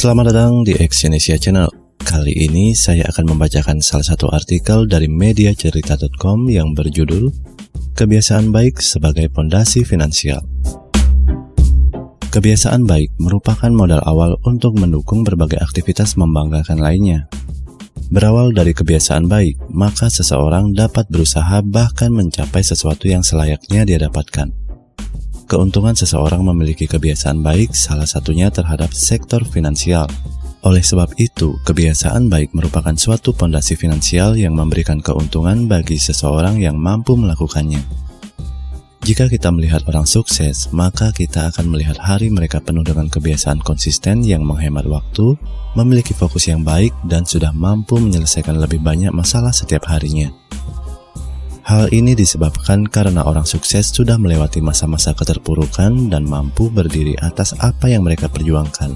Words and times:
Selamat 0.00 0.32
datang 0.32 0.64
di 0.64 0.72
Exyonesia 0.72 1.36
Channel. 1.36 1.68
Kali 2.00 2.32
ini 2.32 2.72
saya 2.72 3.04
akan 3.12 3.36
membacakan 3.36 3.84
salah 3.84 4.08
satu 4.08 4.32
artikel 4.32 4.88
dari 4.88 5.12
mediacerita.com 5.12 6.48
yang 6.48 6.72
berjudul 6.72 7.28
Kebiasaan 8.00 8.48
Baik 8.48 8.80
sebagai 8.80 9.28
Pondasi 9.28 9.84
Finansial. 9.84 10.40
Kebiasaan 12.32 12.88
baik 12.88 13.12
merupakan 13.20 13.68
modal 13.68 14.00
awal 14.08 14.40
untuk 14.48 14.80
mendukung 14.80 15.20
berbagai 15.20 15.60
aktivitas 15.60 16.16
membanggakan 16.16 16.80
lainnya. 16.80 17.28
Berawal 18.08 18.56
dari 18.56 18.72
kebiasaan 18.72 19.28
baik, 19.28 19.68
maka 19.68 20.08
seseorang 20.08 20.72
dapat 20.72 21.12
berusaha 21.12 21.60
bahkan 21.60 22.08
mencapai 22.08 22.64
sesuatu 22.64 23.04
yang 23.04 23.20
selayaknya 23.20 23.84
dia 23.84 24.00
dapatkan. 24.00 24.59
Keuntungan 25.50 25.98
seseorang 25.98 26.46
memiliki 26.46 26.86
kebiasaan 26.86 27.42
baik 27.42 27.74
salah 27.74 28.06
satunya 28.06 28.54
terhadap 28.54 28.94
sektor 28.94 29.42
finansial. 29.42 30.06
Oleh 30.62 30.78
sebab 30.78 31.10
itu, 31.18 31.58
kebiasaan 31.66 32.30
baik 32.30 32.54
merupakan 32.54 32.94
suatu 32.94 33.34
pondasi 33.34 33.74
finansial 33.74 34.38
yang 34.38 34.54
memberikan 34.54 35.02
keuntungan 35.02 35.66
bagi 35.66 35.98
seseorang 35.98 36.62
yang 36.62 36.78
mampu 36.78 37.18
melakukannya. 37.18 37.82
Jika 39.02 39.26
kita 39.26 39.50
melihat 39.50 39.82
orang 39.90 40.06
sukses, 40.06 40.70
maka 40.70 41.10
kita 41.10 41.50
akan 41.50 41.66
melihat 41.66 41.98
hari 41.98 42.30
mereka 42.30 42.62
penuh 42.62 42.86
dengan 42.86 43.10
kebiasaan 43.10 43.58
konsisten 43.66 44.22
yang 44.22 44.46
menghemat 44.46 44.86
waktu, 44.86 45.34
memiliki 45.74 46.14
fokus 46.14 46.46
yang 46.46 46.62
baik, 46.62 46.94
dan 47.10 47.26
sudah 47.26 47.50
mampu 47.50 47.98
menyelesaikan 47.98 48.54
lebih 48.54 48.78
banyak 48.78 49.10
masalah 49.10 49.50
setiap 49.50 49.82
harinya. 49.90 50.30
Hal 51.70 51.86
ini 51.94 52.18
disebabkan 52.18 52.82
karena 52.90 53.22
orang 53.22 53.46
sukses 53.46 53.94
sudah 53.94 54.18
melewati 54.18 54.58
masa-masa 54.58 55.14
keterpurukan 55.14 56.10
dan 56.10 56.26
mampu 56.26 56.66
berdiri 56.66 57.14
atas 57.22 57.54
apa 57.62 57.86
yang 57.86 58.02
mereka 58.02 58.26
perjuangkan. 58.26 58.90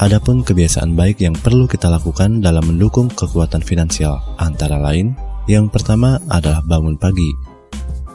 Adapun 0.00 0.40
kebiasaan 0.40 0.96
baik 0.96 1.20
yang 1.20 1.36
perlu 1.36 1.68
kita 1.68 1.92
lakukan 1.92 2.40
dalam 2.40 2.64
mendukung 2.64 3.12
kekuatan 3.12 3.60
finansial, 3.60 4.16
antara 4.40 4.80
lain, 4.80 5.12
yang 5.44 5.68
pertama 5.68 6.16
adalah 6.32 6.64
bangun 6.64 6.96
pagi. 6.96 7.28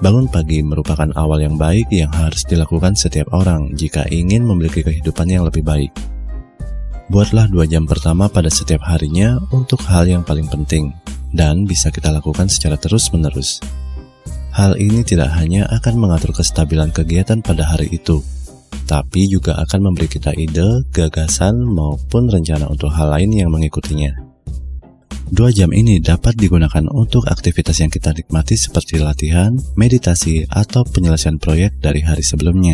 Bangun 0.01 0.25
pagi 0.25 0.65
merupakan 0.65 1.13
awal 1.13 1.45
yang 1.45 1.61
baik 1.61 1.93
yang 1.93 2.09
harus 2.09 2.41
dilakukan 2.49 2.97
setiap 2.97 3.29
orang 3.37 3.69
jika 3.77 4.09
ingin 4.09 4.41
memiliki 4.41 4.81
kehidupan 4.81 5.29
yang 5.29 5.45
lebih 5.45 5.61
baik. 5.61 5.93
Buatlah 7.13 7.53
dua 7.53 7.69
jam 7.69 7.85
pertama 7.85 8.25
pada 8.33 8.49
setiap 8.49 8.81
harinya 8.81 9.37
untuk 9.53 9.77
hal 9.85 10.09
yang 10.09 10.25
paling 10.25 10.49
penting, 10.49 10.89
dan 11.31 11.65
bisa 11.65 11.93
kita 11.93 12.09
lakukan 12.09 12.49
secara 12.49 12.77
terus-menerus. 12.77 13.61
Hal 14.49 14.75
ini 14.81 15.05
tidak 15.05 15.31
hanya 15.37 15.69
akan 15.69 16.01
mengatur 16.01 16.33
kestabilan 16.33 16.89
kegiatan 16.89 17.39
pada 17.45 17.69
hari 17.69 17.93
itu, 17.93 18.19
tapi 18.89 19.29
juga 19.29 19.53
akan 19.61 19.93
memberi 19.93 20.09
kita 20.09 20.33
ide, 20.33 20.83
gagasan, 20.89 21.61
maupun 21.61 22.25
rencana 22.25 22.65
untuk 22.65 22.89
hal 22.89 23.13
lain 23.13 23.29
yang 23.29 23.53
mengikutinya. 23.53 24.29
Dua 25.29 25.53
jam 25.53 25.69
ini 25.69 26.01
dapat 26.01 26.33
digunakan 26.33 26.89
untuk 26.89 27.29
aktivitas 27.29 27.85
yang 27.85 27.93
kita 27.93 28.17
nikmati 28.17 28.57
seperti 28.57 28.97
latihan, 28.97 29.53
meditasi, 29.77 30.49
atau 30.49 30.81
penyelesaian 30.81 31.37
proyek 31.37 31.77
dari 31.77 32.01
hari 32.01 32.25
sebelumnya. 32.25 32.73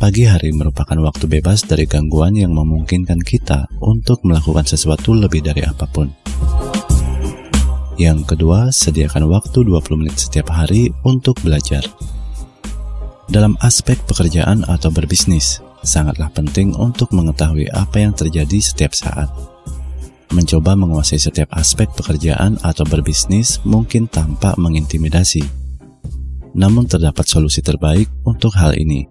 Pagi 0.00 0.24
hari 0.24 0.56
merupakan 0.56 0.96
waktu 1.04 1.28
bebas 1.28 1.68
dari 1.68 1.84
gangguan 1.84 2.34
yang 2.34 2.56
memungkinkan 2.56 3.20
kita 3.20 3.68
untuk 3.84 4.24
melakukan 4.24 4.64
sesuatu 4.64 5.12
lebih 5.12 5.44
dari 5.44 5.62
apa 5.68 5.84
pun. 5.84 6.08
Yang 8.02 8.34
kedua, 8.34 8.74
sediakan 8.74 9.30
waktu 9.30 9.62
20 9.62 9.94
menit 10.02 10.18
setiap 10.18 10.50
hari 10.50 10.90
untuk 11.06 11.38
belajar. 11.38 11.86
Dalam 13.30 13.54
aspek 13.62 13.94
pekerjaan 14.10 14.66
atau 14.66 14.90
berbisnis, 14.90 15.62
sangatlah 15.86 16.26
penting 16.34 16.74
untuk 16.74 17.14
mengetahui 17.14 17.70
apa 17.70 18.02
yang 18.02 18.10
terjadi 18.10 18.58
setiap 18.58 18.90
saat. 18.98 19.30
Mencoba 20.34 20.74
menguasai 20.74 21.22
setiap 21.22 21.54
aspek 21.54 21.94
pekerjaan 21.94 22.58
atau 22.66 22.82
berbisnis 22.82 23.62
mungkin 23.62 24.10
tampak 24.10 24.58
mengintimidasi. 24.58 25.46
Namun 26.58 26.90
terdapat 26.90 27.30
solusi 27.30 27.62
terbaik 27.62 28.10
untuk 28.26 28.50
hal 28.58 28.74
ini, 28.74 29.06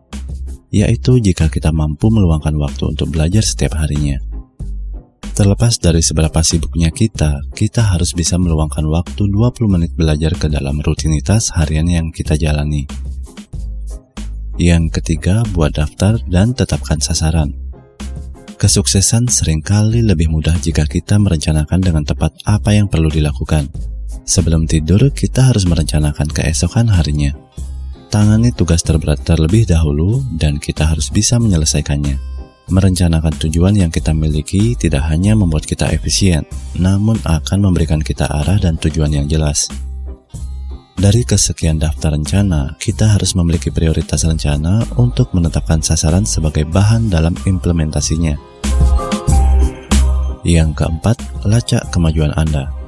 yaitu 0.68 1.16
jika 1.24 1.48
kita 1.48 1.72
mampu 1.72 2.12
meluangkan 2.12 2.60
waktu 2.60 2.92
untuk 2.92 3.08
belajar 3.08 3.40
setiap 3.40 3.80
harinya. 3.80 4.31
Terlepas 5.41 5.81
dari 5.81 6.06
seberapa 6.06 6.38
sibuknya 6.46 6.94
kita, 6.94 7.41
kita 7.57 7.81
harus 7.81 8.13
bisa 8.13 8.38
meluangkan 8.38 8.85
waktu 8.85 9.25
20 9.25 9.74
menit 9.74 9.90
belajar 9.97 10.38
ke 10.38 10.46
dalam 10.46 10.78
rutinitas 10.85 11.50
harian 11.57 11.90
yang 11.90 12.13
kita 12.13 12.38
jalani. 12.38 12.85
Yang 14.62 15.02
ketiga, 15.02 15.41
buat 15.50 15.74
daftar 15.74 16.22
dan 16.29 16.53
tetapkan 16.53 17.02
sasaran. 17.02 17.57
Kesuksesan 18.62 19.34
sering 19.34 19.66
kali 19.66 20.06
lebih 20.06 20.29
mudah 20.29 20.53
jika 20.62 20.85
kita 20.85 21.18
merencanakan 21.18 21.81
dengan 21.81 22.06
tepat 22.06 22.38
apa 22.46 22.78
yang 22.78 22.85
perlu 22.85 23.09
dilakukan. 23.09 23.66
Sebelum 24.22 24.69
tidur, 24.69 25.09
kita 25.09 25.50
harus 25.50 25.66
merencanakan 25.66 26.29
keesokan 26.29 26.85
harinya. 26.94 27.34
Tangani 28.13 28.53
tugas 28.53 28.85
terberat 28.85 29.25
terlebih 29.25 29.66
dahulu 29.66 30.22
dan 30.38 30.62
kita 30.62 30.85
harus 30.85 31.09
bisa 31.09 31.41
menyelesaikannya. 31.41 32.41
Merencanakan 32.72 33.36
tujuan 33.36 33.76
yang 33.76 33.92
kita 33.92 34.16
miliki 34.16 34.80
tidak 34.80 35.04
hanya 35.12 35.36
membuat 35.36 35.68
kita 35.68 35.92
efisien, 35.92 36.48
namun 36.80 37.20
akan 37.28 37.59
memberikan 37.68 38.00
kita 38.00 38.24
arah 38.32 38.56
dan 38.64 38.80
tujuan 38.80 39.12
yang 39.12 39.28
jelas. 39.28 39.68
Dari 40.96 41.28
kesekian 41.28 41.84
daftar 41.84 42.16
rencana, 42.16 42.80
kita 42.80 43.12
harus 43.12 43.36
memiliki 43.36 43.76
prioritas 43.76 44.24
rencana 44.24 44.88
untuk 44.96 45.36
menetapkan 45.36 45.84
sasaran 45.84 46.24
sebagai 46.24 46.64
bahan 46.64 47.12
dalam 47.12 47.36
implementasinya. 47.44 48.40
Yang 50.48 50.72
keempat, 50.72 51.20
lacak 51.44 51.92
kemajuan 51.92 52.32
Anda. 52.40 52.81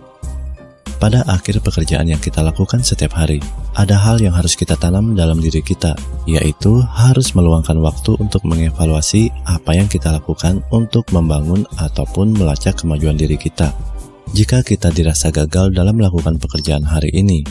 Pada 1.03 1.19
akhir 1.27 1.59
pekerjaan 1.59 2.07
yang 2.07 2.23
kita 2.23 2.39
lakukan 2.39 2.79
setiap 2.79 3.19
hari, 3.19 3.43
ada 3.75 3.99
hal 3.99 4.23
yang 4.23 4.31
harus 4.31 4.55
kita 4.55 4.79
tanam 4.79 5.19
dalam 5.19 5.35
diri 5.35 5.59
kita, 5.59 5.99
yaitu 6.23 6.79
harus 6.79 7.35
meluangkan 7.35 7.75
waktu 7.83 8.15
untuk 8.23 8.39
mengevaluasi 8.47 9.27
apa 9.43 9.75
yang 9.75 9.91
kita 9.91 10.15
lakukan 10.15 10.63
untuk 10.71 11.03
membangun 11.11 11.67
ataupun 11.75 12.31
melacak 12.39 12.79
kemajuan 12.79 13.19
diri 13.19 13.35
kita. 13.35 13.75
Jika 14.31 14.63
kita 14.63 14.95
dirasa 14.95 15.27
gagal 15.27 15.75
dalam 15.75 15.99
melakukan 15.99 16.39
pekerjaan 16.39 16.87
hari 16.87 17.11
ini, 17.11 17.43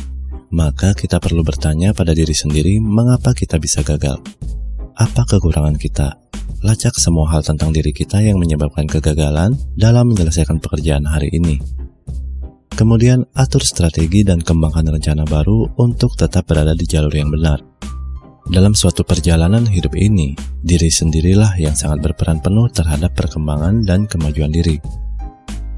maka 0.49 0.97
kita 0.97 1.21
perlu 1.21 1.45
bertanya 1.45 1.93
pada 1.93 2.17
diri 2.17 2.33
sendiri 2.33 2.81
mengapa 2.81 3.37
kita 3.37 3.61
bisa 3.61 3.85
gagal. 3.85 4.17
Apa 4.97 5.29
kekurangan 5.29 5.77
kita? 5.77 6.17
Lacak 6.65 6.97
semua 6.97 7.29
hal 7.29 7.45
tentang 7.45 7.69
diri 7.69 7.93
kita 7.93 8.17
yang 8.25 8.41
menyebabkan 8.41 8.89
kegagalan 8.89 9.61
dalam 9.77 10.09
menyelesaikan 10.09 10.57
pekerjaan 10.57 11.05
hari 11.05 11.29
ini 11.37 11.82
Kemudian 12.73 13.29
atur 13.37 13.61
strategi 13.61 14.25
dan 14.25 14.41
kembangkan 14.41 14.89
rencana 14.89 15.29
baru 15.29 15.77
untuk 15.77 16.17
tetap 16.17 16.49
berada 16.49 16.73
di 16.73 16.89
jalur 16.89 17.13
yang 17.13 17.29
benar. 17.29 17.61
Dalam 18.49 18.75
suatu 18.75 19.07
perjalanan 19.07 19.63
hidup 19.69 19.95
ini, 19.95 20.35
diri 20.65 20.91
sendirilah 20.91 21.61
yang 21.63 21.79
sangat 21.79 22.03
berperan 22.03 22.43
penuh 22.43 22.67
terhadap 22.73 23.15
perkembangan 23.15 23.87
dan 23.87 24.09
kemajuan 24.09 24.51
diri. 24.51 24.83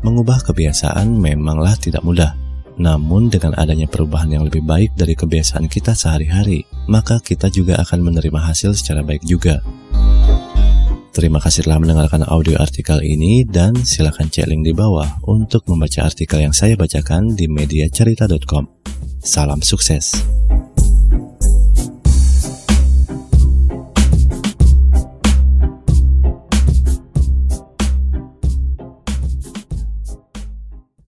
Mengubah 0.00 0.41
kebiasaan 0.49 1.12
memanglah 1.12 1.77
tidak 1.77 2.00
mudah, 2.06 2.33
namun 2.81 3.28
dengan 3.28 3.54
adanya 3.59 3.87
perubahan 3.87 4.31
yang 4.31 4.44
lebih 4.47 4.65
baik 4.65 4.94
dari 4.97 5.15
kebiasaan 5.15 5.69
kita 5.69 5.93
sehari-hari, 5.99 6.65
maka 6.91 7.21
kita 7.21 7.50
juga 7.50 7.78
akan 7.84 8.00
menerima 8.00 8.41
hasil 8.41 8.75
secara 8.75 9.04
baik 9.04 9.22
juga. 9.27 9.60
Terima 11.14 11.38
kasih 11.38 11.62
telah 11.70 11.78
mendengarkan 11.78 12.26
audio 12.26 12.58
artikel 12.58 12.98
ini 12.98 13.47
dan 13.47 13.78
silakan 13.86 14.34
cek 14.34 14.50
link 14.50 14.66
di 14.66 14.75
bawah 14.75 15.22
untuk 15.30 15.62
membaca 15.70 16.02
artikel 16.02 16.42
yang 16.42 16.50
saya 16.50 16.75
bacakan 16.75 17.38
di 17.38 17.47
mediacerita.com. 17.47 18.66
Salam 19.22 19.62
sukses. 19.62 20.10